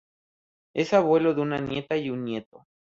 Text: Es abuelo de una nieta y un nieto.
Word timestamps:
Es 0.73 0.93
abuelo 0.95 1.35
de 1.35 1.41
una 1.41 1.59
nieta 1.59 1.95
y 1.95 2.09
un 2.09 2.25
nieto. 2.25 2.65